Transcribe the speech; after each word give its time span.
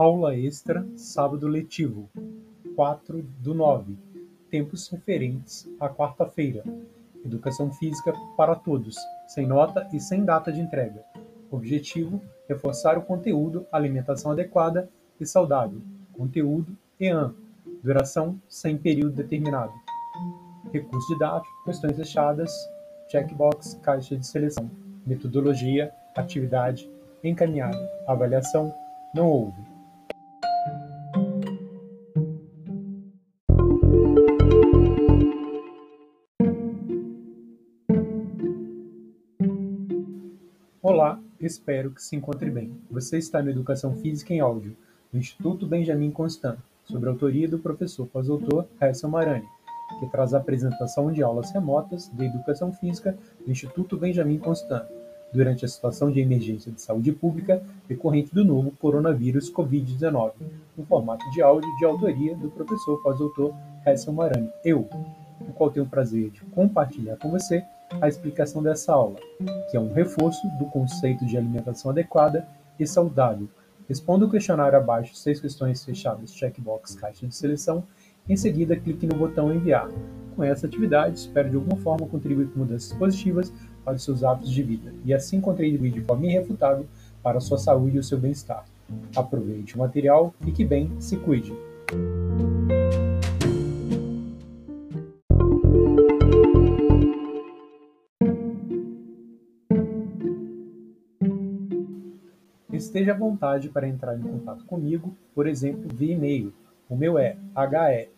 Aula 0.00 0.34
extra 0.34 0.82
sábado 0.96 1.46
letivo, 1.46 2.08
quatro 2.74 3.22
do 3.38 3.52
nove, 3.52 3.98
tempos 4.50 4.88
referentes 4.88 5.68
à 5.78 5.90
quarta-feira. 5.90 6.64
Educação 7.22 7.70
física 7.70 8.14
para 8.34 8.54
todos, 8.54 8.96
sem 9.28 9.46
nota 9.46 9.86
e 9.92 10.00
sem 10.00 10.24
data 10.24 10.50
de 10.50 10.58
entrega. 10.58 11.04
Objetivo: 11.50 12.18
reforçar 12.48 12.96
o 12.96 13.02
conteúdo, 13.02 13.66
alimentação 13.70 14.32
adequada 14.32 14.88
e 15.20 15.26
saudável. 15.26 15.82
Conteúdo 16.14 16.74
EAN. 16.98 17.34
Duração 17.84 18.40
sem 18.48 18.78
período 18.78 19.12
determinado. 19.12 19.74
Recurso 20.72 21.12
didático, 21.12 21.64
questões 21.66 21.94
fechadas, 21.94 22.50
checkbox, 23.10 23.78
caixa 23.82 24.16
de 24.16 24.26
seleção. 24.26 24.70
Metodologia, 25.06 25.92
atividade, 26.16 26.90
encaminhada. 27.22 27.86
Avaliação, 28.06 28.72
não 29.14 29.28
houve. 29.28 29.69
Olá, 40.82 41.20
espero 41.38 41.90
que 41.90 42.02
se 42.02 42.16
encontre 42.16 42.50
bem. 42.50 42.72
Você 42.90 43.18
está 43.18 43.42
no 43.42 43.50
Educação 43.50 43.94
Física 43.96 44.32
em 44.32 44.40
Áudio, 44.40 44.74
do 45.12 45.18
Instituto 45.18 45.66
Benjamin 45.66 46.10
Constant, 46.10 46.56
sob 46.84 47.06
a 47.06 47.10
autoria 47.10 47.46
do 47.46 47.58
professor 47.58 48.06
pós-doutor 48.06 48.64
Hessel 48.80 49.10
Marani, 49.10 49.44
que 49.98 50.06
traz 50.06 50.32
a 50.32 50.38
apresentação 50.38 51.12
de 51.12 51.22
aulas 51.22 51.50
remotas 51.50 52.10
de 52.14 52.24
Educação 52.24 52.72
Física 52.72 53.14
do 53.44 53.52
Instituto 53.52 53.98
Benjamin 53.98 54.38
Constant, 54.38 54.86
durante 55.34 55.66
a 55.66 55.68
situação 55.68 56.10
de 56.10 56.18
emergência 56.18 56.72
de 56.72 56.80
saúde 56.80 57.12
pública 57.12 57.62
decorrente 57.86 58.34
do 58.34 58.42
novo 58.42 58.70
coronavírus 58.70 59.52
Covid-19, 59.52 60.32
no 60.78 60.86
formato 60.86 61.30
de 61.32 61.42
áudio 61.42 61.68
de 61.76 61.84
autoria 61.84 62.34
do 62.34 62.50
professor 62.50 63.02
pós-doutor 63.02 63.54
Hessel 63.86 64.14
Marani, 64.14 64.48
eu, 64.64 64.88
o 65.42 65.52
qual 65.52 65.70
tenho 65.70 65.84
o 65.84 65.90
prazer 65.90 66.30
de 66.30 66.40
compartilhar 66.46 67.18
com 67.18 67.30
você 67.30 67.62
a 68.00 68.08
explicação 68.08 68.62
dessa 68.62 68.92
aula, 68.92 69.16
que 69.70 69.76
é 69.76 69.80
um 69.80 69.92
reforço 69.92 70.46
do 70.58 70.66
conceito 70.66 71.24
de 71.26 71.36
alimentação 71.36 71.90
adequada 71.90 72.46
e 72.78 72.86
saudável. 72.86 73.48
Responda 73.88 74.24
o 74.24 74.30
questionário 74.30 74.78
abaixo, 74.78 75.16
seis 75.16 75.40
questões 75.40 75.84
fechadas, 75.84 76.32
checkbox, 76.34 76.94
caixa 76.94 77.26
de 77.26 77.34
seleção. 77.34 77.82
Em 78.28 78.36
seguida, 78.36 78.76
clique 78.76 79.06
no 79.06 79.16
botão 79.16 79.52
enviar. 79.52 79.88
Com 80.36 80.44
essa 80.44 80.66
atividade, 80.66 81.18
espero 81.18 81.50
de 81.50 81.56
alguma 81.56 81.76
forma 81.76 82.06
contribuir 82.06 82.46
com 82.48 82.60
mudanças 82.60 82.92
positivas 82.96 83.52
para 83.84 83.96
os 83.96 84.04
seus 84.04 84.22
hábitos 84.22 84.50
de 84.50 84.62
vida 84.62 84.94
e 85.04 85.12
assim 85.12 85.40
contribuir 85.40 85.90
de 85.90 86.00
forma 86.02 86.26
irrefutável 86.26 86.86
para 87.22 87.38
a 87.38 87.40
sua 87.40 87.58
saúde 87.58 87.96
e 87.96 87.98
o 87.98 88.04
seu 88.04 88.18
bem-estar. 88.18 88.64
Aproveite 89.16 89.74
o 89.74 89.78
material, 89.78 90.32
fique 90.40 90.64
bem, 90.64 90.90
se 91.00 91.16
cuide. 91.16 91.52
Esteja 102.72 103.12
à 103.12 103.16
vontade 103.16 103.68
para 103.68 103.88
entrar 103.88 104.16
em 104.16 104.22
contato 104.22 104.64
comigo, 104.64 105.14
por 105.34 105.46
exemplo, 105.46 105.90
via 105.92 106.14
e-mail. 106.14 106.54
O 106.88 106.96
meu 106.96 107.18
é 107.18 107.36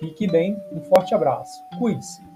Fique 0.00 0.26
bem, 0.26 0.58
um 0.72 0.80
forte 0.80 1.14
abraço. 1.14 1.62
Cuide-se. 1.78 2.29